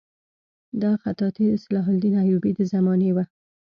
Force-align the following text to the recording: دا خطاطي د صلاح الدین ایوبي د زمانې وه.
دا 0.81 0.91
خطاطي 1.03 1.43
د 1.49 1.53
صلاح 1.63 1.85
الدین 1.93 2.15
ایوبي 2.23 2.51
د 2.55 2.59
زمانې 2.73 3.09
وه. 3.15 3.23